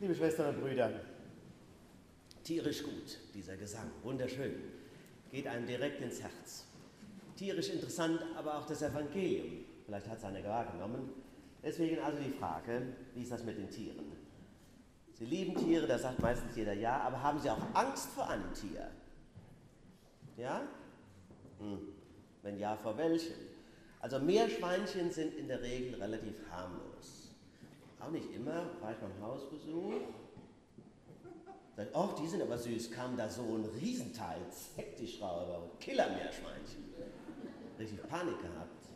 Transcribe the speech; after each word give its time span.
Liebe 0.00 0.14
Schwestern 0.14 0.54
und 0.54 0.62
Brüder, 0.62 0.92
tierisch 2.44 2.84
gut, 2.84 3.18
dieser 3.34 3.56
Gesang, 3.56 3.90
wunderschön, 4.04 4.54
geht 5.28 5.48
einem 5.48 5.66
direkt 5.66 6.00
ins 6.00 6.22
Herz. 6.22 6.66
Tierisch 7.34 7.70
interessant, 7.70 8.20
aber 8.36 8.58
auch 8.58 8.66
das 8.66 8.80
Evangelium. 8.82 9.64
Vielleicht 9.84 10.06
hat 10.08 10.18
es 10.18 10.24
einer 10.24 10.44
wahrgenommen. 10.44 11.10
Deswegen 11.64 11.98
also 11.98 12.16
die 12.22 12.30
Frage, 12.30 12.80
wie 13.16 13.22
ist 13.22 13.32
das 13.32 13.42
mit 13.42 13.58
den 13.58 13.68
Tieren? 13.70 14.12
Sie 15.14 15.24
lieben 15.24 15.56
Tiere, 15.56 15.88
da 15.88 15.98
sagt 15.98 16.20
meistens 16.20 16.54
jeder 16.54 16.74
ja, 16.74 17.00
aber 17.00 17.20
haben 17.20 17.40
sie 17.40 17.50
auch 17.50 17.74
Angst 17.74 18.10
vor 18.10 18.30
einem 18.30 18.54
Tier? 18.54 18.88
Ja? 20.36 20.62
Hm. 21.58 21.80
Wenn 22.44 22.56
ja, 22.56 22.76
vor 22.76 22.96
welchen? 22.96 23.34
Also 23.98 24.20
Meerschweinchen 24.20 25.10
sind 25.10 25.34
in 25.34 25.48
der 25.48 25.60
Regel 25.60 26.00
relativ 26.00 26.36
harmlos. 26.52 27.17
Auch 28.08 28.12
nicht 28.12 28.32
immer, 28.34 28.70
war 28.80 28.92
ich 28.92 28.96
beim 28.96 29.20
Hausbesuch. 29.20 29.92
Dann, 31.76 31.88
oh, 31.92 32.08
die 32.18 32.26
sind 32.26 32.40
aber 32.40 32.56
süß, 32.56 32.90
kam 32.90 33.18
da 33.18 33.28
so 33.28 33.42
ein 33.42 33.66
Riesenteil, 33.78 34.40
Hektischrauber 34.76 35.64
und 35.64 35.78
Killermeerschweinchen. 35.78 36.84
Richtig 37.78 38.02
Panik 38.08 38.40
gehabt. 38.40 38.88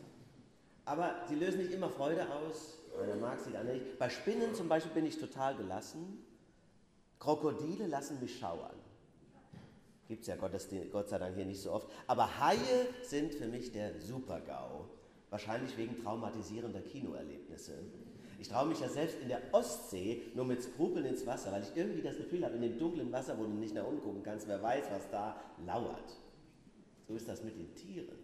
Aber 0.85 1.13
sie 1.29 1.35
lösen 1.35 1.59
nicht 1.59 1.73
immer 1.73 1.91
Freude 1.91 2.27
aus, 2.27 2.79
einer 2.99 3.15
mag 3.17 3.39
sie 3.39 3.51
gar 3.51 3.63
nicht. 3.63 3.99
Bei 3.99 4.09
Spinnen 4.09 4.55
zum 4.55 4.67
Beispiel 4.67 4.93
bin 4.93 5.05
ich 5.05 5.19
total 5.19 5.55
gelassen. 5.57 6.25
Krokodile 7.19 7.85
lassen 7.85 8.19
mich 8.19 8.39
schauern. 8.39 8.75
Gibt 10.07 10.21
es 10.21 10.27
ja 10.27 10.37
Gott 10.37 11.09
sei 11.09 11.19
Dank 11.19 11.35
hier 11.35 11.45
nicht 11.45 11.61
so 11.61 11.71
oft. 11.71 11.87
Aber 12.07 12.39
Haie 12.39 12.87
sind 13.03 13.35
für 13.35 13.47
mich 13.47 13.71
der 13.71 13.99
Super-GAU. 14.01 14.85
Wahrscheinlich 15.29 15.77
wegen 15.77 16.01
traumatisierender 16.03 16.81
Kinoerlebnisse. 16.81 17.73
Ich 18.43 18.49
traue 18.49 18.67
mich 18.67 18.81
ja 18.81 18.89
selbst 18.89 19.21
in 19.21 19.29
der 19.29 19.41
Ostsee 19.53 20.21
nur 20.35 20.43
mit 20.43 20.61
Skrupeln 20.61 21.05
ins 21.05 21.25
Wasser, 21.25 21.53
weil 21.53 21.63
ich 21.63 21.77
irgendwie 21.77 22.01
das 22.01 22.17
Gefühl 22.17 22.43
habe, 22.43 22.55
in 22.55 22.61
dem 22.61 22.77
dunklen 22.77 23.09
Wasser, 23.09 23.37
wo 23.39 23.43
du 23.43 23.51
nicht 23.51 23.73
nach 23.73 23.87
unten 23.87 24.01
gucken 24.01 24.21
kannst, 24.21 24.49
wer 24.49 24.61
weiß, 24.61 24.83
was 24.91 25.09
da 25.09 25.39
lauert. 25.65 26.17
So 27.07 27.15
ist 27.15 27.25
das 27.25 27.41
mit 27.41 27.57
den 27.57 27.73
Tieren. 27.73 28.17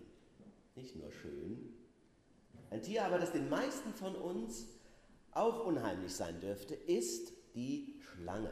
Nicht 0.76 0.98
nur 0.98 1.10
schön. 1.10 1.74
Ein 2.70 2.82
Tier 2.82 3.06
aber, 3.06 3.18
das 3.18 3.32
den 3.32 3.48
meisten 3.48 3.94
von 3.94 4.14
uns 4.14 4.68
auch 5.32 5.66
unheimlich 5.66 6.14
sein 6.14 6.42
dürfte, 6.42 6.76
ist 6.76 7.32
die 7.56 7.96
Schlange. 8.02 8.52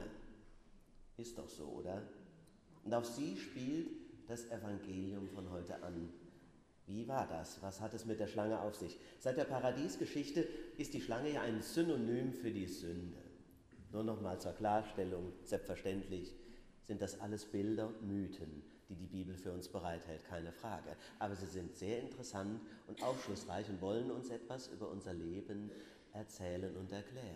Ist 1.17 1.37
doch 1.37 1.49
so, 1.49 1.65
oder? 1.65 2.01
Und 2.85 2.93
auf 2.93 3.05
sie 3.05 3.35
spielt 3.35 3.89
das 4.29 4.45
Evangelium 4.45 5.27
von 5.27 5.51
heute 5.51 5.83
an. 5.83 6.13
Wie 6.87 7.05
war 7.07 7.27
das? 7.27 7.61
Was 7.61 7.81
hat 7.81 7.93
es 7.93 8.05
mit 8.05 8.19
der 8.19 8.27
Schlange 8.27 8.61
auf 8.61 8.75
sich? 8.75 8.97
Seit 9.19 9.37
der 9.37 9.43
Paradiesgeschichte 9.43 10.47
ist 10.77 10.93
die 10.93 11.01
Schlange 11.01 11.33
ja 11.33 11.41
ein 11.41 11.61
Synonym 11.61 12.33
für 12.33 12.49
die 12.49 12.65
Sünde. 12.65 13.21
Nur 13.91 14.03
noch 14.03 14.21
mal 14.21 14.39
zur 14.39 14.53
Klarstellung, 14.53 15.33
selbstverständlich 15.43 16.33
sind 16.83 17.01
das 17.01 17.19
alles 17.19 17.43
Bilder 17.43 17.87
und 17.87 18.07
Mythen, 18.07 18.63
die 18.87 18.95
die 18.95 19.05
Bibel 19.05 19.35
für 19.35 19.51
uns 19.51 19.67
bereithält, 19.67 20.23
keine 20.23 20.53
Frage. 20.53 20.95
Aber 21.19 21.35
sie 21.35 21.45
sind 21.45 21.75
sehr 21.75 21.99
interessant 21.99 22.61
und 22.87 23.03
aufschlussreich 23.03 23.67
und 23.69 23.81
wollen 23.81 24.09
uns 24.09 24.29
etwas 24.29 24.69
über 24.69 24.89
unser 24.89 25.13
Leben 25.13 25.69
erzählen 26.13 26.75
und 26.77 26.89
erklären. 26.93 27.35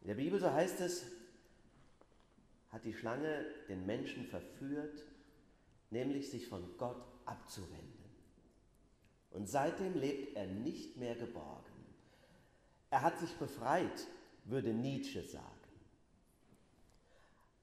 In 0.00 0.08
der 0.08 0.14
Bibel, 0.16 0.40
so 0.40 0.52
heißt 0.52 0.80
es, 0.80 1.04
hat 2.70 2.84
die 2.84 2.94
Schlange 2.94 3.44
den 3.68 3.86
Menschen 3.86 4.24
verführt, 4.24 5.04
nämlich 5.90 6.28
sich 6.28 6.48
von 6.48 6.76
Gott 6.76 7.15
abzuwenden. 7.26 8.04
Und 9.30 9.48
seitdem 9.48 9.94
lebt 9.94 10.36
er 10.36 10.46
nicht 10.46 10.96
mehr 10.96 11.14
geborgen. 11.14 11.72
Er 12.90 13.02
hat 13.02 13.18
sich 13.18 13.34
befreit, 13.36 14.06
würde 14.44 14.72
Nietzsche 14.72 15.22
sagen. 15.22 15.44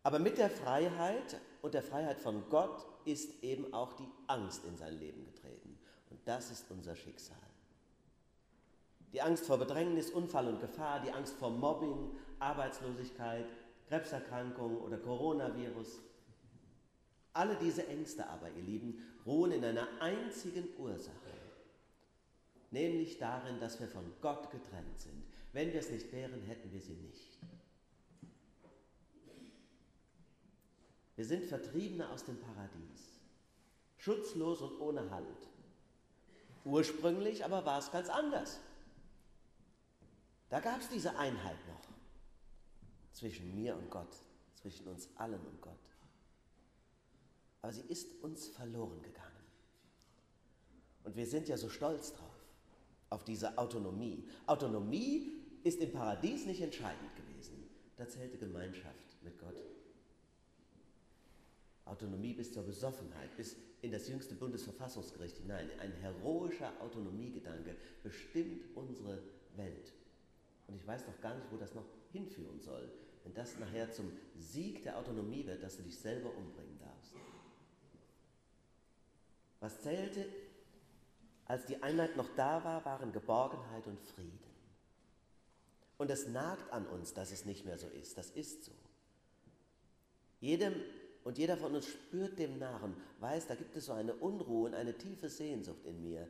Aber 0.03 0.19
mit 0.19 0.37
der 0.37 0.49
Freiheit 0.49 1.39
und 1.61 1.73
der 1.73 1.81
Freiheit 1.81 2.19
von 2.19 2.43
Gott 2.49 2.85
ist 3.05 3.41
eben 3.43 3.73
auch 3.73 3.93
die 3.93 4.09
Angst 4.27 4.65
in 4.65 4.77
sein 4.77 4.99
Leben 4.99 5.25
getreten. 5.25 5.79
Und 6.09 6.19
das 6.25 6.51
ist 6.51 6.69
unser 6.69 6.95
Schicksal. 6.95 7.37
Die 9.13 9.21
Angst 9.21 9.45
vor 9.45 9.57
Bedrängnis, 9.57 10.09
Unfall 10.09 10.47
und 10.47 10.59
Gefahr, 10.59 10.99
die 10.99 11.11
Angst 11.11 11.35
vor 11.35 11.51
Mobbing, 11.51 12.11
Arbeitslosigkeit, 12.39 13.45
Krebserkrankung 13.87 14.77
oder 14.81 14.97
Coronavirus. 14.97 15.99
Alle 17.33 17.55
diese 17.55 17.87
Ängste 17.87 18.27
aber, 18.27 18.49
ihr 18.51 18.61
Lieben, 18.61 19.03
ruhen 19.25 19.51
in 19.51 19.65
einer 19.65 19.87
einzigen 19.99 20.67
Ursache, 20.77 21.33
nämlich 22.69 23.17
darin, 23.17 23.59
dass 23.59 23.79
wir 23.79 23.87
von 23.87 24.05
Gott 24.21 24.51
getrennt 24.51 24.99
sind. 24.99 25.23
Wenn 25.51 25.73
wir 25.73 25.79
es 25.79 25.89
nicht 25.89 26.11
wären, 26.11 26.41
hätten 26.43 26.71
wir 26.71 26.81
sie 26.81 26.93
nicht. 26.93 27.39
Wir 31.15 31.25
sind 31.25 31.45
Vertriebene 31.45 32.09
aus 32.09 32.25
dem 32.25 32.39
Paradies, 32.39 33.19
schutzlos 33.97 34.61
und 34.61 34.79
ohne 34.79 35.09
Halt. 35.11 35.47
Ursprünglich 36.65 37.43
aber 37.45 37.65
war 37.65 37.79
es 37.79 37.91
ganz 37.91 38.09
anders. 38.09 38.59
Da 40.49 40.59
gab 40.59 40.79
es 40.79 40.89
diese 40.89 41.17
Einheit 41.17 41.57
noch 41.67 41.81
zwischen 43.11 43.55
mir 43.55 43.75
und 43.75 43.89
Gott, 43.89 44.15
zwischen 44.55 44.87
uns 44.87 45.09
allen 45.17 45.45
und 45.45 45.61
Gott. 45.61 45.92
Aber 47.63 47.71
sie 47.71 47.85
ist 47.87 48.21
uns 48.21 48.49
verloren 48.49 49.01
gegangen. 49.01 49.31
Und 51.05 51.15
wir 51.15 51.25
sind 51.25 51.47
ja 51.47 51.57
so 51.57 51.69
stolz 51.69 52.13
drauf, 52.13 52.45
auf 53.09 53.23
diese 53.23 53.57
Autonomie. 53.57 54.27
Autonomie 54.45 55.31
ist 55.63 55.79
im 55.79 55.93
Paradies 55.93 56.45
nicht 56.45 56.61
entscheidend 56.61 57.15
gewesen. 57.15 57.69
Da 57.95 58.07
zählte 58.07 58.37
Gemeinschaft 58.37 59.23
mit 59.23 59.39
Gott. 59.39 59.55
Autonomie 61.85 62.33
bis 62.33 62.51
zur 62.51 62.63
Besoffenheit, 62.63 63.35
bis 63.37 63.55
in 63.81 63.91
das 63.91 64.09
jüngste 64.09 64.35
Bundesverfassungsgericht 64.35 65.37
hinein. 65.37 65.69
Ein 65.79 65.93
heroischer 65.93 66.73
Autonomiegedanke 66.81 67.77
bestimmt 68.03 68.75
unsere 68.75 69.23
Welt. 69.55 69.93
Und 70.67 70.75
ich 70.75 70.85
weiß 70.85 71.05
doch 71.05 71.21
gar 71.21 71.35
nicht, 71.35 71.47
wo 71.49 71.55
das 71.55 71.73
noch 71.75 71.85
hinführen 72.11 72.59
soll, 72.59 72.91
wenn 73.23 73.33
das 73.33 73.57
nachher 73.57 73.89
zum 73.89 74.11
Sieg 74.35 74.83
der 74.83 74.97
Autonomie 74.97 75.45
wird, 75.45 75.63
dass 75.63 75.77
du 75.77 75.83
dich 75.83 75.97
selber 75.97 76.29
umbringen 76.35 76.72
darfst. 76.72 76.72
Was 79.63 79.79
zählte, 79.79 80.25
als 81.45 81.65
die 81.67 81.81
Einheit 81.81 82.17
noch 82.17 82.27
da 82.35 82.61
war, 82.65 82.83
waren 82.83 83.13
Geborgenheit 83.13 83.87
und 83.87 83.97
Frieden. 84.01 84.43
Und 85.97 86.11
es 86.11 86.27
nagt 86.27 86.69
an 86.73 86.85
uns, 86.85 87.13
dass 87.13 87.31
es 87.31 87.45
nicht 87.45 87.63
mehr 87.63 87.77
so 87.77 87.87
ist. 87.87 88.17
Das 88.17 88.31
ist 88.31 88.65
so. 88.65 88.73
Jedem 90.41 90.73
und 91.23 91.37
jeder 91.37 91.55
von 91.55 91.73
uns 91.73 91.87
spürt 91.87 92.37
dem 92.39 92.59
Narren, 92.59 92.93
weiß, 93.21 93.47
da 93.47 93.55
gibt 93.55 93.73
es 93.77 93.85
so 93.85 93.93
eine 93.93 94.13
Unruhe 94.15 94.67
und 94.67 94.73
eine 94.73 94.97
tiefe 94.97 95.29
Sehnsucht 95.29 95.85
in 95.85 96.01
mir, 96.01 96.27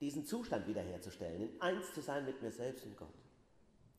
diesen 0.00 0.26
Zustand 0.26 0.66
wiederherzustellen, 0.66 1.42
in 1.42 1.62
eins 1.62 1.94
zu 1.94 2.00
sein 2.00 2.24
mit 2.24 2.42
mir 2.42 2.50
selbst 2.50 2.84
und 2.84 2.96
Gott. 2.96 3.14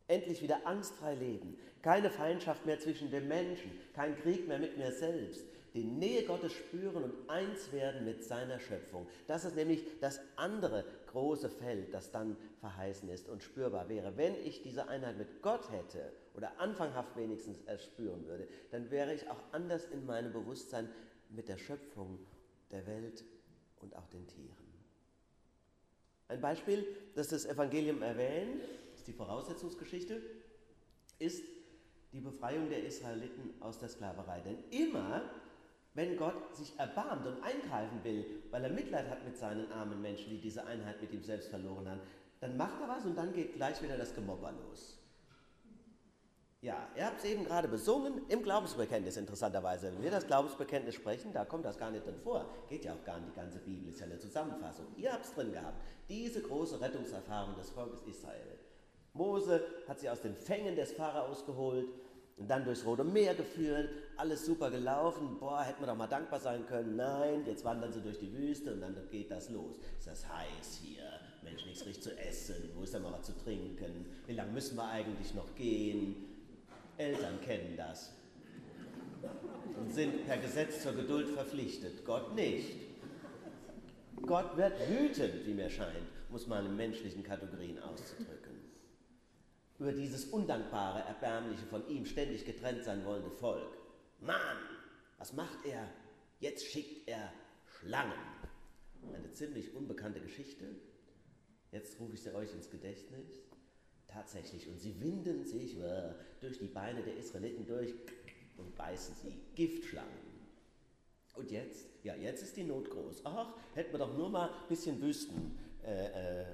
Endlich 0.09 0.41
wieder 0.41 0.67
angstfrei 0.67 1.15
leben. 1.15 1.57
Keine 1.81 2.09
Feindschaft 2.09 2.65
mehr 2.65 2.81
zwischen 2.81 3.11
den 3.11 3.29
Menschen, 3.29 3.71
kein 3.93 4.17
Krieg 4.17 4.45
mehr 4.45 4.59
mit 4.59 4.77
mir 4.77 4.91
selbst. 4.91 5.45
Die 5.73 5.83
Nähe 5.83 6.25
Gottes 6.25 6.51
spüren 6.51 7.03
und 7.03 7.29
eins 7.29 7.71
werden 7.71 8.03
mit 8.03 8.23
seiner 8.23 8.59
Schöpfung. 8.59 9.07
Das 9.27 9.45
ist 9.45 9.55
nämlich 9.55 9.85
das 10.01 10.19
andere 10.35 10.83
große 11.07 11.49
Feld, 11.49 11.93
das 11.93 12.11
dann 12.11 12.35
verheißen 12.59 13.07
ist 13.07 13.29
und 13.29 13.41
spürbar 13.41 13.87
wäre. 13.87 14.17
Wenn 14.17 14.35
ich 14.35 14.63
diese 14.63 14.89
Einheit 14.89 15.17
mit 15.17 15.41
Gott 15.41 15.71
hätte 15.71 16.11
oder 16.35 16.59
anfanghaft 16.59 17.15
wenigstens 17.15 17.61
erspüren 17.61 18.27
würde, 18.27 18.47
dann 18.71 18.91
wäre 18.91 19.13
ich 19.13 19.29
auch 19.29 19.41
anders 19.53 19.85
in 19.85 20.05
meinem 20.05 20.33
Bewusstsein 20.33 20.89
mit 21.29 21.47
der 21.47 21.57
Schöpfung 21.57 22.19
der 22.71 22.85
Welt 22.85 23.23
und 23.79 23.95
auch 23.95 24.07
den 24.07 24.27
Tieren. 24.27 24.71
Ein 26.27 26.41
Beispiel, 26.41 26.85
das 27.15 27.29
das 27.29 27.45
Evangelium 27.45 28.01
erwähnt, 28.01 28.61
ist 28.95 29.07
die 29.07 29.13
Voraussetzungsgeschichte, 29.13 30.21
ist 31.19 31.43
die 32.13 32.21
Befreiung 32.21 32.69
der 32.69 32.83
Israeliten 32.83 33.53
aus 33.61 33.79
der 33.79 33.89
Sklaverei. 33.89 34.41
Denn 34.41 34.57
immer, 34.69 35.29
wenn 35.93 36.17
Gott 36.17 36.55
sich 36.55 36.77
erbarmt 36.79 37.25
und 37.27 37.43
eingreifen 37.43 38.03
will, 38.03 38.25
weil 38.49 38.63
er 38.63 38.69
Mitleid 38.69 39.09
hat 39.09 39.25
mit 39.25 39.37
seinen 39.37 39.71
armen 39.71 40.01
Menschen, 40.01 40.29
die 40.29 40.39
diese 40.39 40.65
Einheit 40.65 41.01
mit 41.01 41.11
ihm 41.11 41.23
selbst 41.23 41.49
verloren 41.49 41.89
haben, 41.89 42.01
dann 42.39 42.57
macht 42.57 42.81
er 42.81 42.87
was 42.87 43.05
und 43.05 43.15
dann 43.15 43.33
geht 43.33 43.55
gleich 43.55 43.81
wieder 43.81 43.97
das 43.97 44.15
Gemobber 44.15 44.51
los. 44.51 44.97
Ja, 46.61 46.87
ihr 46.95 47.07
habt 47.07 47.17
es 47.17 47.25
eben 47.25 47.43
gerade 47.43 47.67
besungen, 47.67 48.21
im 48.29 48.43
Glaubensbekenntnis 48.43 49.17
interessanterweise. 49.17 49.91
Wenn 49.91 50.03
wir 50.03 50.11
das 50.11 50.27
Glaubensbekenntnis 50.27 50.93
sprechen, 50.93 51.33
da 51.33 51.43
kommt 51.43 51.65
das 51.65 51.77
gar 51.77 51.89
nicht 51.89 52.05
drin 52.05 52.19
vor. 52.23 52.45
Geht 52.69 52.85
ja 52.85 52.93
auch 52.93 53.03
gar 53.03 53.19
nicht, 53.19 53.31
die 53.31 53.35
ganze 53.35 53.57
Bibel 53.57 53.89
ist 53.89 53.99
ja 53.99 54.05
eine 54.05 54.19
Zusammenfassung. 54.19 54.85
Ihr 54.95 55.11
habt 55.11 55.25
es 55.25 55.33
drin 55.33 55.51
gehabt, 55.51 55.81
diese 56.07 56.39
große 56.39 56.79
Rettungserfahrung 56.79 57.55
des 57.55 57.71
Volkes 57.71 58.03
Israel. 58.03 58.59
Mose 59.13 59.65
hat 59.87 59.99
sie 59.99 60.09
aus 60.09 60.21
den 60.21 60.35
Fängen 60.35 60.75
des 60.75 60.91
Pharaos 60.91 61.45
geholt 61.47 61.87
und 62.37 62.47
dann 62.47 62.63
durchs 62.63 62.85
Rote 62.85 63.03
Meer 63.03 63.33
geführt. 63.33 63.89
Alles 64.17 64.45
super 64.45 64.69
gelaufen. 64.69 65.37
Boah, 65.39 65.63
hätten 65.63 65.81
wir 65.81 65.87
doch 65.87 65.95
mal 65.95 66.07
dankbar 66.07 66.39
sein 66.39 66.65
können. 66.67 66.95
Nein, 66.95 67.43
jetzt 67.45 67.65
wandern 67.65 67.91
sie 67.91 68.01
durch 68.01 68.19
die 68.19 68.31
Wüste 68.33 68.73
und 68.73 68.81
dann 68.81 68.95
geht 69.09 69.31
das 69.31 69.49
los. 69.49 69.77
Ist 69.97 70.07
das 70.07 70.27
heiß 70.27 70.81
hier? 70.83 71.03
Mensch, 71.43 71.65
nichts 71.65 71.85
richtig 71.85 72.03
zu 72.03 72.17
essen, 72.17 72.69
wo 72.75 72.83
ist 72.83 72.93
denn 72.93 73.01
mal 73.01 73.13
was 73.13 73.25
zu 73.25 73.33
trinken, 73.33 74.05
wie 74.27 74.33
lange 74.33 74.51
müssen 74.51 74.77
wir 74.77 74.87
eigentlich 74.87 75.33
noch 75.33 75.55
gehen? 75.55 76.15
Eltern 76.97 77.41
kennen 77.41 77.75
das 77.75 78.13
und 79.77 79.93
sind 79.93 80.25
per 80.25 80.37
Gesetz 80.37 80.83
zur 80.83 80.93
Geduld 80.93 81.29
verpflichtet, 81.29 82.05
Gott 82.05 82.35
nicht. 82.35 82.75
Gott 84.21 84.55
wird 84.55 84.73
wütend, 84.87 85.45
wie 85.45 85.53
mir 85.53 85.69
scheint, 85.69 86.29
muss 86.29 86.47
man 86.47 86.65
in 86.65 86.75
menschlichen 86.75 87.23
Kategorien 87.23 87.79
auszudrücken. 87.79 88.51
Über 89.79 89.91
dieses 89.93 90.25
undankbare, 90.25 90.99
erbärmliche, 91.07 91.65
von 91.65 91.87
ihm 91.87 92.05
ständig 92.05 92.45
getrennt 92.45 92.83
sein 92.83 93.03
wollende 93.03 93.31
Volk. 93.31 93.77
Mann, 94.21 94.57
was 95.17 95.33
macht 95.33 95.65
er? 95.65 95.89
Jetzt 96.39 96.65
schickt 96.65 97.07
er 97.07 97.33
Schlangen. 97.79 98.13
Eine 99.13 99.31
ziemlich 99.31 99.73
unbekannte 99.75 100.19
Geschichte. 100.19 100.65
Jetzt 101.71 101.99
rufe 101.99 102.13
ich 102.13 102.21
sie 102.21 102.33
euch 102.33 102.53
ins 102.53 102.69
Gedächtnis. 102.69 103.41
Tatsächlich, 104.07 104.67
und 104.67 104.79
sie 104.79 104.99
winden 104.99 105.45
sich 105.45 105.79
äh, 105.79 106.13
durch 106.41 106.59
die 106.59 106.67
Beine 106.67 107.01
der 107.01 107.15
Israeliten 107.17 107.65
durch 107.65 107.93
und 108.57 108.75
beißen 108.75 109.15
sie. 109.15 109.39
Giftschlangen. 109.55 110.31
Und 111.35 111.49
jetzt? 111.49 111.87
Ja, 112.03 112.15
jetzt 112.15 112.43
ist 112.43 112.57
die 112.57 112.63
Not 112.63 112.89
groß. 112.89 113.21
Ach, 113.23 113.55
hätten 113.73 113.93
wir 113.93 113.99
doch 113.99 114.15
nur 114.15 114.29
mal 114.29 114.49
ein 114.49 114.67
bisschen 114.67 115.01
Wüsten. 115.01 115.57
Äh, 115.83 116.41
äh, 116.41 116.45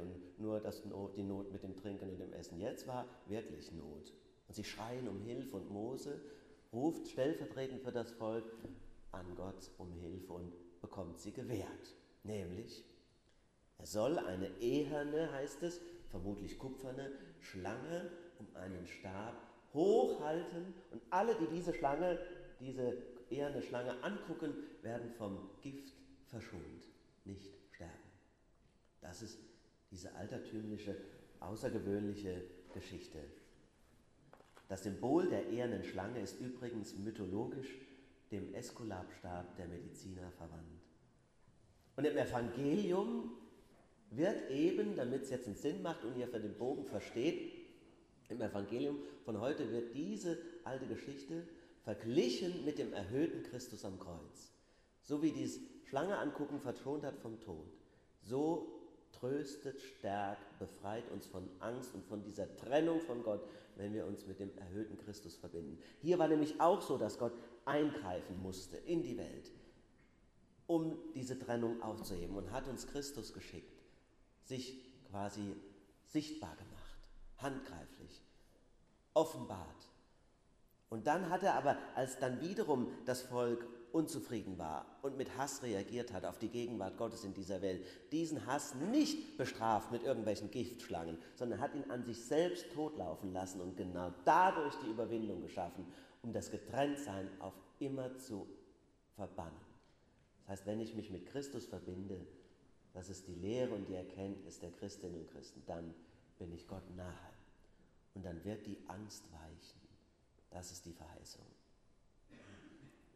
und 0.00 0.38
nur 0.38 0.60
das 0.60 0.82
die 1.16 1.22
Not 1.22 1.52
mit 1.52 1.62
dem 1.62 1.76
Trinken 1.76 2.08
und 2.10 2.18
dem 2.18 2.32
Essen. 2.32 2.60
Jetzt 2.60 2.86
war 2.86 3.06
wirklich 3.26 3.70
Not. 3.72 4.12
Und 4.48 4.54
sie 4.54 4.64
schreien 4.64 5.08
um 5.08 5.20
Hilfe 5.20 5.56
und 5.56 5.70
Mose 5.70 6.20
ruft 6.72 7.08
stellvertretend 7.08 7.82
für 7.82 7.92
das 7.92 8.12
Volk 8.12 8.44
an 9.12 9.26
Gott 9.36 9.70
um 9.78 9.92
Hilfe 9.92 10.32
und 10.32 10.52
bekommt 10.80 11.20
sie 11.20 11.32
gewährt. 11.32 11.94
Nämlich, 12.22 12.84
er 13.78 13.86
soll 13.86 14.18
eine 14.18 14.48
eherne, 14.60 15.30
heißt 15.32 15.62
es, 15.62 15.80
vermutlich 16.10 16.58
kupferne 16.58 17.10
Schlange 17.40 18.10
um 18.38 18.46
einen 18.56 18.86
Stab 18.86 19.34
hochhalten 19.72 20.74
und 20.90 21.02
alle, 21.10 21.34
die 21.36 21.46
diese 21.54 21.74
Schlange, 21.74 22.18
diese 22.60 22.96
eherne 23.30 23.62
Schlange 23.62 24.02
angucken, 24.02 24.54
werden 24.82 25.10
vom 25.12 25.50
Gift 25.60 25.92
verschont, 26.26 26.88
nicht 27.24 27.52
sterben. 27.74 27.92
Das 29.00 29.22
ist 29.22 29.38
diese 29.90 30.14
altertümliche, 30.14 30.96
außergewöhnliche 31.40 32.42
Geschichte. 32.72 33.18
Das 34.68 34.82
Symbol 34.82 35.28
der 35.28 35.48
ehernen 35.48 35.84
Schlange 35.84 36.20
ist 36.20 36.40
übrigens 36.40 36.96
mythologisch 36.96 37.78
dem 38.32 38.52
Eskulapstab 38.54 39.56
der 39.56 39.68
Mediziner 39.68 40.30
verwandt. 40.32 40.82
Und 41.96 42.04
im 42.04 42.16
Evangelium 42.16 43.30
wird 44.10 44.50
eben, 44.50 44.96
damit 44.96 45.22
es 45.22 45.30
jetzt 45.30 45.46
einen 45.46 45.56
Sinn 45.56 45.82
macht 45.82 46.04
und 46.04 46.16
ihr 46.16 46.28
für 46.28 46.40
den 46.40 46.56
Bogen 46.58 46.84
versteht, 46.84 47.52
im 48.28 48.40
Evangelium 48.40 48.98
von 49.24 49.40
heute 49.40 49.70
wird 49.70 49.94
diese 49.94 50.38
alte 50.64 50.86
Geschichte 50.86 51.46
verglichen 51.84 52.64
mit 52.64 52.78
dem 52.78 52.92
erhöhten 52.92 53.44
Christus 53.44 53.84
am 53.84 54.00
Kreuz. 54.00 54.50
So 55.02 55.22
wie 55.22 55.30
die 55.30 55.48
Schlange 55.88 56.18
angucken 56.18 56.60
verschont 56.60 57.04
hat 57.04 57.16
vom 57.18 57.38
Tod, 57.40 57.68
so 58.22 58.75
tröstet, 59.20 59.80
stärkt, 59.80 60.58
befreit 60.58 61.10
uns 61.10 61.26
von 61.26 61.48
Angst 61.60 61.94
und 61.94 62.04
von 62.04 62.22
dieser 62.22 62.54
Trennung 62.56 63.00
von 63.00 63.22
Gott, 63.22 63.46
wenn 63.76 63.92
wir 63.92 64.06
uns 64.06 64.26
mit 64.26 64.40
dem 64.40 64.56
erhöhten 64.56 64.96
Christus 64.98 65.36
verbinden. 65.36 65.78
Hier 66.00 66.18
war 66.18 66.28
nämlich 66.28 66.60
auch 66.60 66.80
so, 66.80 66.98
dass 66.98 67.18
Gott 67.18 67.32
eingreifen 67.64 68.40
musste 68.42 68.76
in 68.76 69.02
die 69.02 69.18
Welt, 69.18 69.50
um 70.66 70.96
diese 71.14 71.38
Trennung 71.38 71.82
aufzuheben 71.82 72.36
und 72.36 72.50
hat 72.52 72.68
uns 72.68 72.86
Christus 72.86 73.32
geschickt, 73.32 73.82
sich 74.44 74.82
quasi 75.10 75.54
sichtbar 76.04 76.56
gemacht, 76.56 77.10
handgreiflich, 77.38 78.22
offenbart. 79.14 79.90
Und 80.88 81.06
dann 81.06 81.30
hat 81.30 81.42
er 81.42 81.54
aber, 81.54 81.76
als 81.94 82.18
dann 82.18 82.40
wiederum 82.40 82.88
das 83.04 83.22
Volk 83.22 83.66
unzufrieden 83.96 84.58
war 84.58 84.84
und 85.00 85.16
mit 85.16 85.38
Hass 85.38 85.62
reagiert 85.62 86.12
hat 86.12 86.26
auf 86.26 86.38
die 86.38 86.50
Gegenwart 86.50 86.98
Gottes 86.98 87.24
in 87.24 87.32
dieser 87.32 87.62
Welt, 87.62 87.82
diesen 88.12 88.46
Hass 88.46 88.74
nicht 88.74 89.38
bestraft 89.38 89.90
mit 89.90 90.04
irgendwelchen 90.04 90.50
Giftschlangen, 90.50 91.16
sondern 91.34 91.60
hat 91.60 91.74
ihn 91.74 91.90
an 91.90 92.04
sich 92.04 92.22
selbst 92.22 92.70
totlaufen 92.74 93.32
lassen 93.32 93.62
und 93.62 93.74
genau 93.74 94.12
dadurch 94.26 94.74
die 94.84 94.90
Überwindung 94.90 95.40
geschaffen, 95.40 95.86
um 96.22 96.30
das 96.34 96.50
Getrenntsein 96.50 97.30
auf 97.40 97.54
immer 97.78 98.14
zu 98.18 98.46
verbannen. 99.14 99.56
Das 100.40 100.50
heißt, 100.50 100.66
wenn 100.66 100.80
ich 100.80 100.94
mich 100.94 101.10
mit 101.10 101.26
Christus 101.26 101.64
verbinde, 101.64 102.20
das 102.92 103.08
ist 103.08 103.26
die 103.26 103.34
Lehre 103.34 103.74
und 103.74 103.88
die 103.88 103.94
Erkenntnis 103.94 104.60
der 104.60 104.72
Christinnen 104.72 105.20
und 105.20 105.30
Christen, 105.30 105.62
dann 105.66 105.94
bin 106.38 106.52
ich 106.52 106.68
Gott 106.68 106.94
nahe. 106.96 107.32
Und 108.14 108.24
dann 108.26 108.44
wird 108.44 108.66
die 108.66 108.78
Angst 108.88 109.24
weichen. 109.32 109.80
Das 110.50 110.70
ist 110.70 110.84
die 110.84 110.92
Verheißung. 110.92 111.44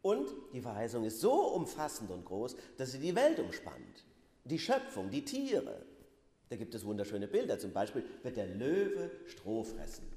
Und 0.01 0.27
die 0.53 0.61
Verheißung 0.61 1.03
ist 1.03 1.19
so 1.19 1.33
umfassend 1.33 2.09
und 2.09 2.25
groß, 2.25 2.55
dass 2.77 2.91
sie 2.91 2.99
die 2.99 3.15
Welt 3.15 3.39
umspannt. 3.39 4.05
Die 4.45 4.57
Schöpfung, 4.57 5.11
die 5.11 5.23
Tiere. 5.23 5.85
Da 6.49 6.55
gibt 6.55 6.73
es 6.73 6.85
wunderschöne 6.85 7.27
Bilder. 7.27 7.59
Zum 7.59 7.71
Beispiel 7.71 8.03
wird 8.23 8.35
der 8.35 8.47
Löwe 8.47 9.11
Stroh 9.27 9.63
fressen. 9.63 10.11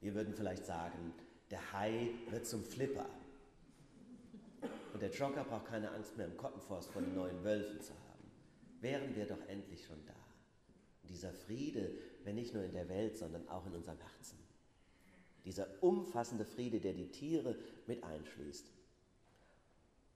Wir 0.00 0.14
würden 0.14 0.34
vielleicht 0.34 0.66
sagen, 0.66 1.14
der 1.50 1.72
Hai 1.72 2.10
wird 2.30 2.46
zum 2.46 2.62
Flipper. 2.62 3.06
Und 4.92 5.00
der 5.00 5.10
Jogger 5.10 5.44
braucht 5.44 5.66
keine 5.66 5.90
Angst 5.92 6.16
mehr 6.16 6.26
im 6.26 6.36
Kottenforst 6.36 6.90
vor 6.90 7.02
den 7.02 7.14
neuen 7.14 7.42
Wölfen 7.42 7.80
zu 7.80 7.92
haben. 7.92 8.30
Wären 8.80 9.16
wir 9.16 9.26
doch 9.26 9.40
endlich 9.48 9.84
schon 9.84 10.04
da. 10.06 10.14
Und 11.02 11.10
dieser 11.10 11.32
Friede, 11.32 11.90
wenn 12.24 12.34
nicht 12.34 12.52
nur 12.52 12.62
in 12.62 12.72
der 12.72 12.88
Welt, 12.88 13.16
sondern 13.16 13.48
auch 13.48 13.66
in 13.66 13.74
unserem 13.74 13.98
Herzen. 13.98 14.38
Dieser 15.44 15.66
umfassende 15.80 16.44
Friede, 16.44 16.78
der 16.78 16.92
die 16.92 17.10
Tiere 17.10 17.56
mit 17.86 18.04
einschließt. 18.04 18.66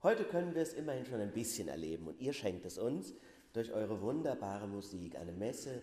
Heute 0.02 0.24
können 0.24 0.54
wir 0.54 0.62
es 0.62 0.74
immerhin 0.74 1.06
schon 1.06 1.20
ein 1.20 1.32
bisschen 1.32 1.68
erleben 1.68 2.06
und 2.06 2.20
ihr 2.20 2.32
schenkt 2.32 2.66
es 2.66 2.78
uns 2.78 3.14
durch 3.52 3.72
eure 3.72 4.00
wunderbare 4.02 4.68
Musik, 4.68 5.16
eine 5.16 5.32
Messe, 5.32 5.82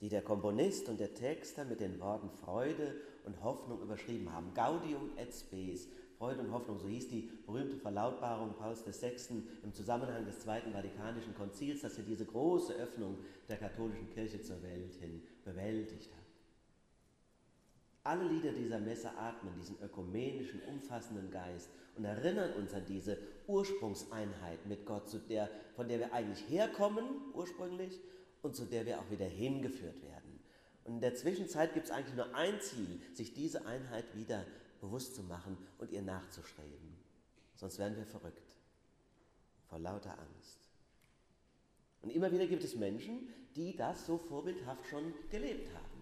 die 0.00 0.08
der 0.08 0.22
Komponist 0.22 0.88
und 0.88 1.00
der 1.00 1.14
Texter 1.14 1.64
mit 1.64 1.80
den 1.80 2.00
Worten 2.00 2.30
Freude 2.30 2.94
und 3.24 3.42
Hoffnung 3.42 3.82
überschrieben 3.82 4.32
haben. 4.32 4.54
Gaudium 4.54 5.10
et 5.16 5.34
Spes, 5.34 5.88
Freude 6.16 6.40
und 6.40 6.52
Hoffnung, 6.52 6.78
so 6.78 6.88
hieß 6.88 7.08
die 7.08 7.30
berühmte 7.44 7.76
Verlautbarung 7.76 8.54
Pauls 8.54 8.84
VI. 8.86 9.42
im 9.62 9.74
Zusammenhang 9.74 10.24
des 10.24 10.40
Zweiten 10.40 10.72
Vatikanischen 10.72 11.34
Konzils, 11.34 11.82
das 11.82 11.96
ja 11.96 12.04
diese 12.04 12.26
große 12.26 12.74
Öffnung 12.74 13.18
der 13.48 13.56
katholischen 13.56 14.08
Kirche 14.10 14.40
zur 14.40 14.62
Welt 14.62 14.94
hin 14.94 15.22
bewältigt 15.44 16.10
hat. 16.12 16.20
Alle 18.02 18.28
Lieder 18.28 18.52
dieser 18.52 18.80
Messe 18.80 19.10
atmen 19.16 19.54
diesen 19.58 19.78
ökumenischen, 19.82 20.62
umfassenden 20.62 21.30
Geist 21.30 21.68
und 21.96 22.04
erinnern 22.04 22.54
uns 22.54 22.72
an 22.72 22.84
diese 22.86 23.18
Ursprungseinheit 23.50 24.66
mit 24.66 24.86
Gott, 24.86 25.08
zu 25.08 25.18
der, 25.18 25.50
von 25.74 25.88
der 25.88 25.98
wir 25.98 26.12
eigentlich 26.12 26.48
herkommen 26.48 27.04
ursprünglich 27.34 28.00
und 28.42 28.56
zu 28.56 28.64
der 28.64 28.86
wir 28.86 29.00
auch 29.00 29.10
wieder 29.10 29.26
hingeführt 29.26 30.02
werden. 30.02 30.40
Und 30.84 30.94
in 30.94 31.00
der 31.00 31.14
Zwischenzeit 31.14 31.74
gibt 31.74 31.86
es 31.86 31.92
eigentlich 31.92 32.16
nur 32.16 32.34
ein 32.34 32.60
Ziel, 32.60 33.00
sich 33.12 33.34
diese 33.34 33.66
Einheit 33.66 34.04
wieder 34.14 34.44
bewusst 34.80 35.14
zu 35.14 35.22
machen 35.22 35.58
und 35.78 35.90
ihr 35.90 36.02
nachzustreben. 36.02 36.96
Sonst 37.54 37.78
werden 37.78 37.96
wir 37.96 38.06
verrückt 38.06 38.56
vor 39.68 39.78
lauter 39.78 40.18
Angst. 40.18 40.68
Und 42.02 42.10
immer 42.10 42.32
wieder 42.32 42.46
gibt 42.46 42.64
es 42.64 42.76
Menschen, 42.76 43.28
die 43.56 43.76
das 43.76 44.06
so 44.06 44.16
vorbildhaft 44.16 44.86
schon 44.86 45.12
gelebt 45.30 45.68
haben 45.74 46.00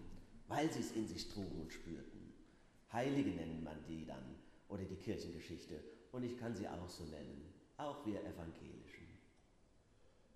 weil 0.49 0.71
sie 0.71 0.79
es 0.79 0.91
in 0.91 1.07
sich 1.07 1.29
trugen 1.29 1.61
und 1.61 1.71
spürten. 1.71 2.33
Heilige 2.91 3.29
nennt 3.29 3.63
man 3.63 3.77
die 3.87 4.05
dann 4.05 4.35
oder 4.67 4.83
die 4.83 4.95
Kirchengeschichte 4.95 5.79
und 6.11 6.23
ich 6.23 6.37
kann 6.37 6.55
sie 6.55 6.67
auch 6.67 6.89
so 6.89 7.03
nennen, 7.05 7.53
auch 7.77 8.05
wir 8.05 8.19
Evangelischen. 8.21 9.07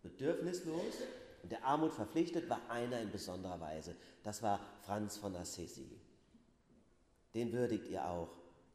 Bedürfnislos 0.02 0.96
und 1.42 1.52
der 1.52 1.64
Armut 1.64 1.94
verpflichtet 1.94 2.50
war 2.50 2.70
einer 2.70 3.00
in 3.02 3.12
besonderer 3.12 3.60
Weise. 3.60 3.96
Das 4.24 4.42
war 4.44 4.60
Franz 4.82 5.18
von 5.18 5.36
Assisi. 5.36 6.00
Den 7.34 7.52
würdigt 7.52 7.88
ihr 7.90 8.06
auch. 8.06 8.30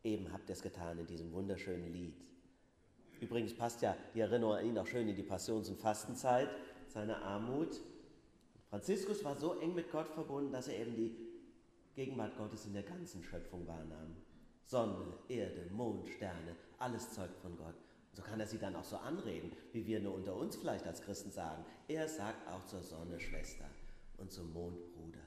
Eben 0.05 0.33
habt 0.33 0.49
ihr 0.49 0.55
es 0.55 0.63
getan 0.63 0.99
in 0.99 1.07
diesem 1.07 1.33
wunderschönen 1.33 1.93
Lied. 1.93 2.29
Übrigens 3.21 3.55
passt 3.55 3.83
ja 3.83 3.97
die 4.15 4.21
Erinnerung 4.21 4.55
an 4.55 4.67
ihn 4.67 4.79
auch 4.79 4.87
schön 4.87 5.09
in 5.09 5.17
die 5.17 5.23
Passions- 5.23 5.69
und 5.69 5.79
Fastenzeit, 5.79 6.49
seiner 6.89 7.21
Armut. 7.23 7.81
Franziskus 8.71 9.25
war 9.25 9.37
so 9.37 9.59
eng 9.61 9.75
mit 9.75 9.91
Gott 9.91 10.09
verbunden, 10.09 10.53
dass 10.53 10.69
er 10.69 10.79
eben 10.79 10.95
die 10.95 11.17
Gegenwart 11.95 12.37
Gottes 12.37 12.67
in 12.67 12.75
der 12.75 12.85
ganzen 12.85 13.23
Schöpfung 13.25 13.67
wahrnahm. 13.67 14.15
Sonne, 14.69 15.15
Erde, 15.31 15.65
Mond, 15.73 16.07
Sterne, 16.11 16.55
alles 16.79 17.15
zeugt 17.15 17.39
von 17.41 17.57
Gott. 17.57 17.75
So 18.13 18.21
kann 18.21 18.39
er 18.39 18.47
sie 18.47 18.59
dann 18.59 18.77
auch 18.77 18.85
so 18.85 18.97
anreden, 18.97 19.51
wie 19.73 19.87
wir 19.87 19.99
nur 19.99 20.13
unter 20.13 20.37
uns 20.37 20.57
vielleicht 20.57 20.87
als 20.87 21.01
Christen 21.01 21.31
sagen. 21.31 21.65
Er 21.89 22.07
sagt 22.07 22.47
auch 22.47 22.63
zur 22.67 22.83
Sonne 22.83 23.19
Schwester 23.19 23.65
und 24.19 24.31
zum 24.31 24.53
Mond 24.53 24.77
Bruder, 24.93 25.25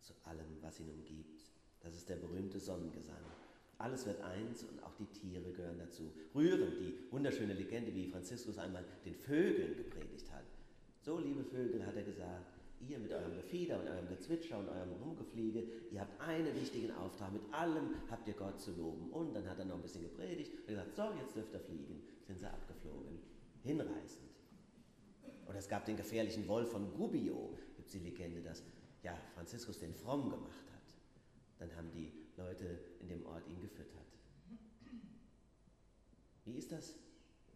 zu 0.00 0.12
allem, 0.22 0.62
was 0.62 0.78
ihn 0.78 0.88
umgibt. 0.90 1.42
Das 1.80 1.96
ist 1.96 2.08
der 2.08 2.16
berühmte 2.16 2.60
Sonnengesang. 2.60 3.16
Alles 3.78 4.06
wird 4.06 4.20
eins 4.22 4.62
und 4.62 4.80
auch 4.84 4.94
die 4.94 5.06
Tiere 5.06 5.50
gehören 5.50 5.80
dazu. 5.80 6.12
Rührend 6.32 6.78
die 6.78 6.94
wunderschöne 7.10 7.52
Legende, 7.52 7.92
wie 7.96 8.06
Franziskus 8.06 8.58
einmal 8.58 8.84
den 9.04 9.16
Vögeln 9.16 9.76
gepredigt 9.76 10.30
hat. 10.30 10.44
So, 11.02 11.18
liebe 11.18 11.42
Vögel, 11.42 11.84
hat 11.84 11.96
er 11.96 12.04
gesagt, 12.04 12.55
ihr 12.80 12.98
mit 12.98 13.12
eurem 13.12 13.34
Gefieder 13.34 13.80
und 13.80 13.88
eurem 13.88 14.08
Gezwitscher 14.08 14.58
und 14.58 14.68
eurem 14.68 14.92
Rumgefliege, 15.02 15.64
ihr 15.90 16.00
habt 16.00 16.20
einen 16.20 16.54
wichtigen 16.54 16.90
Auftrag, 16.92 17.32
mit 17.32 17.42
allem 17.52 17.94
habt 18.10 18.28
ihr 18.28 18.34
Gott 18.34 18.60
zu 18.60 18.72
loben. 18.72 19.10
Und 19.10 19.34
dann 19.34 19.48
hat 19.48 19.58
er 19.58 19.64
noch 19.64 19.76
ein 19.76 19.82
bisschen 19.82 20.02
gepredigt 20.02 20.52
und 20.60 20.66
gesagt, 20.68 20.94
so, 20.94 21.02
jetzt 21.20 21.34
dürft 21.34 21.52
ihr 21.52 21.60
fliegen. 21.60 22.02
Sind 22.26 22.38
sie 22.38 22.46
abgeflogen. 22.46 23.18
Hinreißend. 23.62 24.26
Oder 25.48 25.58
es 25.58 25.68
gab 25.68 25.84
den 25.84 25.96
gefährlichen 25.96 26.46
Wolf 26.48 26.70
von 26.70 26.92
Gubbio, 26.94 27.56
gibt 27.76 27.88
es 27.88 27.92
die 27.92 28.00
Legende, 28.00 28.42
dass 28.42 28.62
ja, 29.02 29.16
Franziskus 29.34 29.78
den 29.78 29.94
fromm 29.94 30.30
gemacht 30.30 30.66
hat. 30.72 30.94
Dann 31.58 31.74
haben 31.76 31.90
die 31.92 32.12
Leute 32.36 32.78
in 33.00 33.08
dem 33.08 33.24
Ort 33.26 33.46
ihn 33.48 33.60
gefüttert. 33.60 33.96
Wie 36.44 36.56
ist 36.56 36.72
das 36.72 36.94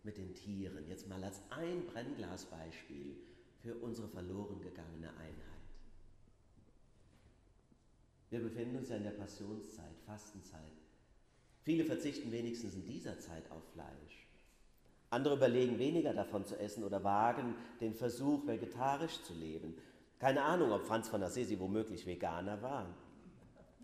mit 0.02 0.16
den 0.16 0.34
Tieren? 0.34 0.88
Jetzt 0.88 1.08
mal 1.08 1.22
als 1.22 1.40
ein 1.50 1.86
Brennglasbeispiel 1.86 3.16
für 3.62 3.74
unsere 3.76 4.08
verloren 4.08 4.60
gegangene 4.60 5.10
Einheit. 5.10 5.50
Wir 8.30 8.40
befinden 8.40 8.76
uns 8.76 8.88
ja 8.88 8.96
in 8.96 9.04
der 9.04 9.10
Passionszeit, 9.10 9.98
Fastenzeit. 10.06 10.60
Viele 11.62 11.84
verzichten 11.84 12.32
wenigstens 12.32 12.74
in 12.74 12.86
dieser 12.86 13.18
Zeit 13.18 13.50
auf 13.50 13.62
Fleisch. 13.72 14.26
Andere 15.10 15.34
überlegen, 15.34 15.78
weniger 15.78 16.14
davon 16.14 16.44
zu 16.44 16.58
essen 16.58 16.84
oder 16.84 17.02
wagen 17.02 17.54
den 17.80 17.94
Versuch, 17.94 18.46
vegetarisch 18.46 19.22
zu 19.24 19.34
leben. 19.34 19.74
Keine 20.20 20.42
Ahnung, 20.42 20.70
ob 20.70 20.86
Franz 20.86 21.08
von 21.08 21.22
Assisi 21.22 21.58
womöglich 21.58 22.06
Veganer 22.06 22.62
war. 22.62 22.86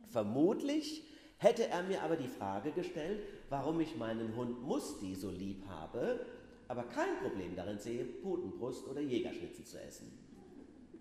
Vermutlich 0.06 1.02
hätte 1.38 1.66
er 1.66 1.82
mir 1.82 2.02
aber 2.02 2.16
die 2.16 2.28
Frage 2.28 2.70
gestellt, 2.70 3.22
warum 3.50 3.80
ich 3.80 3.96
meinen 3.96 4.36
Hund 4.36 4.62
Musti 4.62 5.16
so 5.16 5.30
lieb 5.30 5.66
habe, 5.66 6.24
aber 6.68 6.84
kein 6.84 7.18
Problem 7.18 7.54
darin 7.54 7.78
sehe, 7.78 8.04
Putenbrust 8.04 8.86
oder 8.86 9.00
Jägerschnitzel 9.00 9.64
zu 9.64 9.80
essen. 9.80 10.12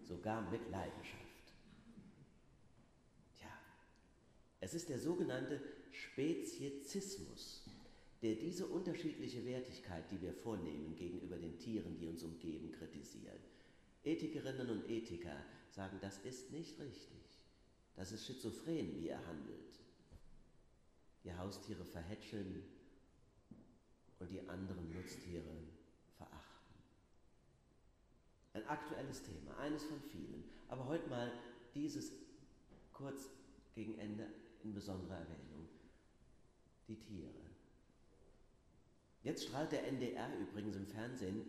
Sogar 0.04 0.50
mit 0.52 0.62
Leidenschaft. 0.70 1.54
Tja, 3.38 3.52
es 4.60 4.74
ist 4.74 4.90
der 4.90 5.00
sogenannte 5.00 5.62
Speziesismus, 5.92 7.64
der 8.22 8.36
diese 8.36 8.68
unterschiedliche 8.68 9.46
Wertigkeit, 9.46 10.04
die 10.12 10.22
wir 10.22 10.34
vornehmen 10.34 10.96
gegenüber 10.96 11.38
den 11.38 11.58
Tieren, 11.58 11.98
die 11.98 12.08
uns 12.08 12.24
umgeben, 12.24 12.72
kritisiert. 12.72 13.42
Ethikerinnen 14.04 14.70
und 14.70 14.90
Ethiker 14.90 15.36
sagen, 15.72 15.98
das 16.02 16.20
ist 16.20 16.52
nicht 16.52 16.80
richtig. 16.80 17.40
Das 17.96 18.12
ist 18.12 18.26
schizophren, 18.26 18.96
wie 18.96 19.08
er 19.08 19.26
handelt. 19.26 19.80
Die 21.24 21.34
Haustiere 21.34 21.86
verhätscheln, 21.86 22.64
und 24.20 24.32
die 24.32 24.48
anderen 24.48 24.92
Nutztiere 24.94 25.44
verachten. 26.18 26.76
Ein 28.54 28.68
aktuelles 28.68 29.24
Thema, 29.24 29.58
eines 29.58 29.84
von 29.84 30.00
vielen, 30.02 30.44
aber 30.70 30.86
heute 30.86 31.10
mal 31.10 31.32
dieses 31.74 32.12
kurz 32.94 33.30
gegen 33.74 33.98
Ende 34.00 34.28
in 34.64 34.74
besonderer 34.74 35.18
Erwähnung. 35.18 35.68
Die 36.88 37.00
Tiere. 37.00 37.30
Jetzt 39.24 39.46
strahlt 39.46 39.72
der 39.72 39.88
NDR 39.88 40.30
übrigens 40.40 40.76
im 40.76 40.86
Fernsehen 40.86 41.46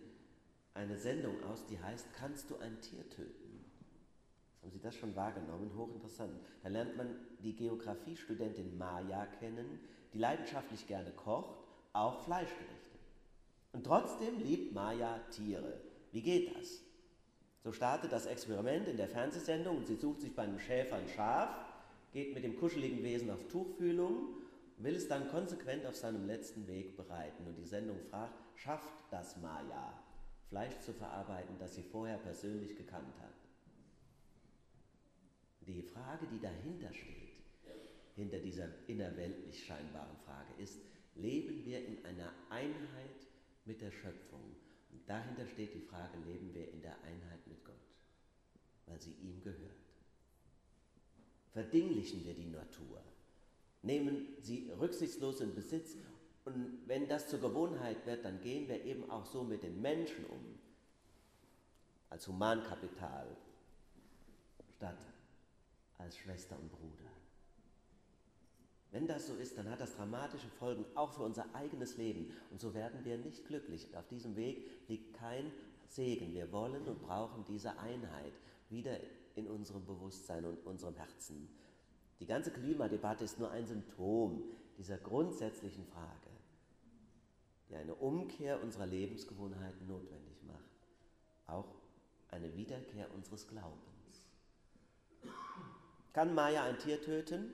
eine 0.72 0.96
Sendung 0.96 1.42
aus, 1.44 1.66
die 1.66 1.78
heißt 1.78 2.12
Kannst 2.14 2.50
du 2.50 2.56
ein 2.56 2.80
Tier 2.80 3.08
töten? 3.10 3.64
Haben 4.60 4.70
Sie 4.70 4.80
das 4.80 4.96
schon 4.96 5.14
wahrgenommen? 5.14 5.70
Hochinteressant. 5.76 6.32
Da 6.62 6.68
lernt 6.70 6.96
man 6.96 7.14
die 7.42 7.54
Geografiestudentin 7.54 8.76
Maya 8.76 9.26
kennen, 9.26 9.78
die 10.12 10.18
leidenschaftlich 10.18 10.86
gerne 10.86 11.12
kocht 11.12 11.65
auch 11.96 12.20
Fleischgerichte. 12.24 12.98
Und 13.72 13.84
trotzdem 13.84 14.38
liebt 14.38 14.72
Maya 14.72 15.18
Tiere. 15.30 15.80
Wie 16.12 16.22
geht 16.22 16.56
das? 16.56 16.82
So 17.62 17.72
startet 17.72 18.12
das 18.12 18.26
Experiment 18.26 18.88
in 18.88 18.96
der 18.96 19.08
Fernsehsendung 19.08 19.78
und 19.78 19.86
sie 19.86 19.96
sucht 19.96 20.20
sich 20.20 20.34
bei 20.34 20.44
einem 20.44 20.58
Schäfer 20.58 20.96
ein 20.96 21.08
Schaf, 21.08 21.50
geht 22.12 22.34
mit 22.34 22.44
dem 22.44 22.58
kuscheligen 22.58 23.02
Wesen 23.02 23.30
auf 23.30 23.46
Tuchfühlung 23.48 24.36
und 24.78 24.84
will 24.84 24.94
es 24.94 25.08
dann 25.08 25.28
konsequent 25.28 25.84
auf 25.84 25.96
seinem 25.96 26.26
letzten 26.26 26.66
Weg 26.68 26.96
bereiten. 26.96 27.46
Und 27.46 27.56
die 27.56 27.64
Sendung 27.64 27.98
fragt, 28.10 28.34
schafft 28.54 28.94
das 29.10 29.36
Maya, 29.38 29.92
Fleisch 30.48 30.78
zu 30.80 30.92
verarbeiten, 30.92 31.56
das 31.58 31.74
sie 31.74 31.82
vorher 31.82 32.18
persönlich 32.18 32.76
gekannt 32.76 33.14
hat? 33.20 33.34
Die 35.66 35.82
Frage, 35.82 36.26
die 36.28 36.40
dahinter 36.40 36.94
steht, 36.94 37.34
hinter 38.14 38.38
dieser 38.38 38.68
innerweltlich 38.86 39.64
scheinbaren 39.66 40.16
Frage, 40.24 40.62
ist, 40.62 40.78
leben 41.16 41.64
wir 41.64 41.84
in 41.84 42.04
einer 42.04 42.32
Einheit 42.50 43.26
mit 43.64 43.80
der 43.80 43.90
Schöpfung. 43.90 44.56
Und 44.92 45.08
dahinter 45.08 45.46
steht 45.46 45.74
die 45.74 45.80
Frage, 45.80 46.18
leben 46.26 46.54
wir 46.54 46.70
in 46.70 46.82
der 46.82 46.96
Einheit 47.02 47.46
mit 47.46 47.64
Gott, 47.64 47.74
weil 48.86 49.00
sie 49.00 49.14
ihm 49.22 49.42
gehört. 49.42 49.72
Verdinglichen 51.52 52.24
wir 52.24 52.34
die 52.34 52.46
Natur, 52.46 53.02
nehmen 53.82 54.36
sie 54.40 54.70
rücksichtslos 54.78 55.40
in 55.40 55.54
Besitz 55.54 55.96
und 56.44 56.78
wenn 56.86 57.08
das 57.08 57.28
zur 57.28 57.40
Gewohnheit 57.40 58.06
wird, 58.06 58.24
dann 58.24 58.40
gehen 58.40 58.68
wir 58.68 58.84
eben 58.84 59.10
auch 59.10 59.26
so 59.26 59.42
mit 59.42 59.64
den 59.64 59.82
Menschen 59.82 60.24
um, 60.26 60.58
als 62.08 62.28
Humankapital 62.28 63.36
statt 64.76 64.98
als 65.98 66.16
Schwester 66.16 66.56
und 66.56 66.70
Bruder. 66.70 67.15
Wenn 68.92 69.06
das 69.06 69.26
so 69.26 69.34
ist, 69.34 69.58
dann 69.58 69.68
hat 69.70 69.80
das 69.80 69.96
dramatische 69.96 70.48
Folgen 70.48 70.84
auch 70.94 71.12
für 71.12 71.22
unser 71.22 71.44
eigenes 71.54 71.96
Leben. 71.96 72.32
Und 72.50 72.60
so 72.60 72.72
werden 72.72 73.04
wir 73.04 73.18
nicht 73.18 73.46
glücklich. 73.46 73.88
Auf 73.96 74.06
diesem 74.08 74.36
Weg 74.36 74.70
liegt 74.88 75.14
kein 75.14 75.52
Segen. 75.88 76.32
Wir 76.32 76.50
wollen 76.52 76.86
und 76.86 77.02
brauchen 77.02 77.44
diese 77.44 77.78
Einheit 77.78 78.32
wieder 78.70 78.98
in 79.34 79.48
unserem 79.48 79.84
Bewusstsein 79.84 80.44
und 80.44 80.64
unserem 80.66 80.94
Herzen. 80.94 81.48
Die 82.20 82.26
ganze 82.26 82.50
Klimadebatte 82.50 83.24
ist 83.24 83.38
nur 83.38 83.50
ein 83.50 83.66
Symptom 83.66 84.42
dieser 84.78 84.96
grundsätzlichen 84.98 85.84
Frage, 85.84 86.30
die 87.68 87.76
eine 87.76 87.94
Umkehr 87.94 88.62
unserer 88.62 88.86
Lebensgewohnheiten 88.86 89.86
notwendig 89.86 90.42
macht. 90.44 90.70
Auch 91.46 91.74
eine 92.30 92.54
Wiederkehr 92.54 93.12
unseres 93.14 93.46
Glaubens. 93.46 93.82
Kann 96.12 96.34
Maya 96.34 96.64
ein 96.64 96.78
Tier 96.78 97.02
töten? 97.02 97.52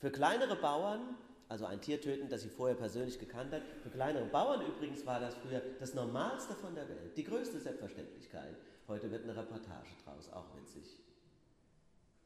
Für 0.00 0.10
kleinere 0.10 0.56
Bauern, 0.56 1.14
also 1.50 1.66
ein 1.66 1.82
Tier 1.82 2.00
töten, 2.00 2.30
das 2.30 2.40
sie 2.40 2.48
vorher 2.48 2.74
persönlich 2.74 3.18
gekannt 3.18 3.52
hat, 3.52 3.62
für 3.82 3.90
kleinere 3.90 4.24
Bauern 4.24 4.66
übrigens 4.66 5.04
war 5.04 5.20
das 5.20 5.34
früher 5.34 5.60
das 5.78 5.92
Normalste 5.92 6.54
von 6.54 6.74
der 6.74 6.88
Welt, 6.88 7.14
die 7.18 7.24
größte 7.24 7.60
Selbstverständlichkeit. 7.60 8.56
Heute 8.88 9.10
wird 9.10 9.24
eine 9.24 9.36
Reportage 9.36 9.90
draus, 10.02 10.32
auch 10.32 10.56
witzig. 10.56 10.98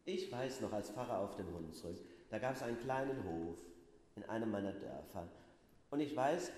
Ich 0.04 0.30
weiß 0.30 0.60
noch 0.60 0.72
als 0.72 0.90
Pfarrer 0.90 1.18
auf 1.18 1.34
dem 1.34 1.52
Hunsrück, 1.52 1.98
da 2.30 2.38
gab 2.38 2.54
es 2.54 2.62
einen 2.62 2.78
kleinen 2.78 3.24
Hof 3.24 3.58
in 4.14 4.22
einem 4.24 4.52
meiner 4.52 4.72
Dörfer. 4.72 5.26
Und 5.90 5.98
ich 5.98 6.14
weiß, 6.14 6.52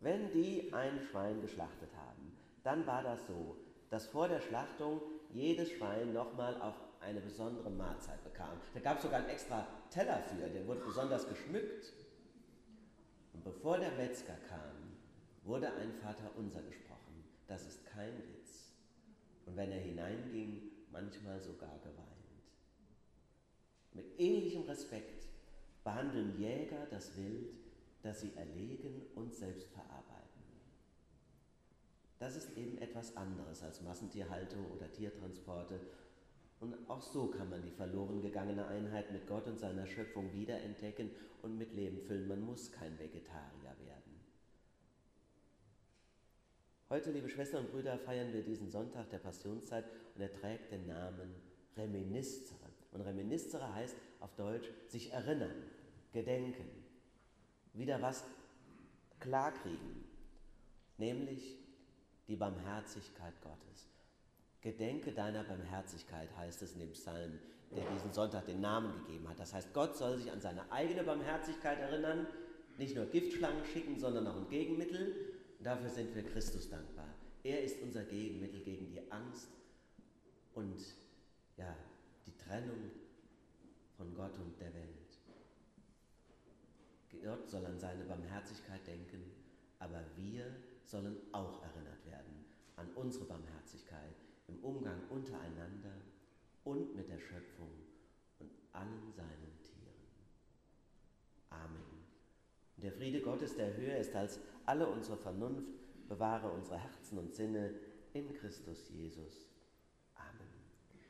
wenn 0.00 0.30
die 0.30 0.74
ein 0.74 1.00
Schwein 1.00 1.40
geschlachtet 1.40 1.88
haben, 1.96 2.36
dann 2.64 2.86
war 2.86 3.02
das 3.02 3.26
so, 3.26 3.56
dass 3.88 4.06
vor 4.06 4.28
der 4.28 4.40
Schlachtung 4.40 5.00
jedes 5.30 5.70
Schwein 5.70 6.12
nochmal 6.12 6.60
auf 6.60 6.74
eine 7.04 7.20
besondere 7.20 7.70
Mahlzeit 7.70 8.22
bekam. 8.24 8.58
Da 8.72 8.80
gab 8.80 8.96
es 8.96 9.02
sogar 9.02 9.20
einen 9.20 9.28
extra 9.28 9.66
Teller 9.90 10.22
für, 10.22 10.48
der 10.48 10.66
wurde 10.66 10.80
besonders 10.80 11.28
geschmückt. 11.28 11.92
Und 13.32 13.44
bevor 13.44 13.78
der 13.78 13.92
Metzger 13.92 14.36
kam, 14.48 14.96
wurde 15.44 15.72
ein 15.74 15.92
Vater 15.92 16.30
unser 16.36 16.62
gesprochen. 16.62 17.24
Das 17.46 17.66
ist 17.66 17.84
kein 17.86 18.16
Witz. 18.16 18.72
Und 19.46 19.56
wenn 19.56 19.70
er 19.70 19.80
hineinging, 19.80 20.70
manchmal 20.90 21.40
sogar 21.40 21.78
geweint. 21.78 22.14
Mit 23.92 24.18
ähnlichem 24.18 24.62
Respekt 24.62 25.26
behandeln 25.84 26.38
Jäger 26.38 26.86
das 26.90 27.16
Wild, 27.16 27.52
das 28.02 28.20
sie 28.20 28.34
erlegen 28.34 29.02
und 29.14 29.34
selbst 29.34 29.68
verarbeiten. 29.68 30.24
Das 32.18 32.36
ist 32.36 32.56
eben 32.56 32.78
etwas 32.78 33.16
anderes 33.16 33.62
als 33.62 33.82
Massentierhaltung 33.82 34.70
oder 34.70 34.90
Tiertransporte 34.90 35.80
und 36.60 36.74
auch 36.88 37.02
so 37.02 37.26
kann 37.26 37.50
man 37.50 37.62
die 37.62 37.70
verloren 37.70 38.22
gegangene 38.22 38.66
Einheit 38.66 39.10
mit 39.12 39.26
Gott 39.26 39.46
und 39.46 39.58
seiner 39.58 39.86
Schöpfung 39.86 40.32
wiederentdecken 40.32 41.10
und 41.42 41.58
mit 41.58 41.74
Leben 41.74 42.00
füllen. 42.00 42.28
Man 42.28 42.40
muss 42.40 42.72
kein 42.72 42.98
Vegetarier 42.98 43.74
werden. 43.84 44.20
Heute, 46.90 47.10
liebe 47.10 47.28
Schwestern 47.28 47.64
und 47.64 47.72
Brüder, 47.72 47.98
feiern 47.98 48.32
wir 48.32 48.42
diesen 48.42 48.70
Sonntag 48.70 49.10
der 49.10 49.18
Passionszeit 49.18 49.84
und 50.14 50.22
er 50.22 50.32
trägt 50.32 50.70
den 50.70 50.86
Namen 50.86 51.34
Reminiscere. 51.76 52.70
Und 52.92 53.00
Reminiscere 53.00 53.74
heißt 53.74 53.96
auf 54.20 54.34
Deutsch 54.36 54.70
sich 54.86 55.12
erinnern, 55.12 55.64
gedenken, 56.12 56.68
wieder 57.72 58.00
was 58.00 58.24
klarkriegen, 59.18 60.04
nämlich 60.98 61.58
die 62.28 62.36
Barmherzigkeit 62.36 63.34
Gottes. 63.42 63.93
Gedenke 64.64 65.12
deiner 65.12 65.44
Barmherzigkeit, 65.44 66.34
heißt 66.38 66.62
es 66.62 66.72
in 66.72 66.80
dem 66.80 66.92
Psalm, 66.92 67.38
der 67.70 67.84
diesen 67.90 68.14
Sonntag 68.14 68.46
den 68.46 68.62
Namen 68.62 68.94
gegeben 69.04 69.28
hat. 69.28 69.38
Das 69.38 69.52
heißt, 69.52 69.74
Gott 69.74 69.94
soll 69.94 70.16
sich 70.16 70.32
an 70.32 70.40
seine 70.40 70.72
eigene 70.72 71.04
Barmherzigkeit 71.04 71.78
erinnern, 71.78 72.26
nicht 72.78 72.96
nur 72.96 73.04
Giftschlangen 73.04 73.62
schicken, 73.66 73.98
sondern 73.98 74.26
auch 74.26 74.36
ein 74.36 74.48
Gegenmittel. 74.48 75.34
Und 75.58 75.66
dafür 75.66 75.90
sind 75.90 76.14
wir 76.14 76.22
Christus 76.24 76.70
dankbar. 76.70 77.08
Er 77.42 77.62
ist 77.62 77.82
unser 77.82 78.04
Gegenmittel 78.04 78.60
gegen 78.60 78.88
die 78.88 79.12
Angst 79.12 79.50
und 80.54 80.80
ja, 81.58 81.76
die 82.26 82.34
Trennung 82.38 82.90
von 83.98 84.14
Gott 84.14 84.38
und 84.38 84.58
der 84.58 84.72
Welt. 84.72 85.04
Gott 87.22 87.48
soll 87.48 87.66
an 87.66 87.78
seine 87.78 88.04
Barmherzigkeit 88.04 88.86
denken, 88.86 89.30
aber 89.78 90.02
wir 90.16 90.46
sollen 90.84 91.16
auch 91.32 91.62
erinnert 91.62 92.04
werden 92.06 92.44
an 92.76 92.88
unsere 92.94 93.24
Barmherzigkeit 93.24 94.23
im 94.48 94.58
Umgang 94.62 95.00
untereinander 95.10 95.94
und 96.64 96.94
mit 96.94 97.08
der 97.08 97.18
Schöpfung 97.18 97.70
und 98.38 98.50
allen 98.72 99.12
seinen 99.12 99.58
Tieren. 99.62 99.94
Amen. 101.50 102.04
Und 102.76 102.84
der 102.84 102.92
Friede 102.92 103.20
Gottes, 103.20 103.56
der 103.56 103.76
höher 103.76 103.96
ist 103.96 104.14
als 104.14 104.40
alle 104.66 104.88
unsere 104.88 105.16
Vernunft, 105.16 105.68
bewahre 106.08 106.50
unsere 106.50 106.78
Herzen 106.78 107.18
und 107.18 107.34
Sinne 107.34 107.74
in 108.12 108.32
Christus 108.34 108.88
Jesus 108.90 109.53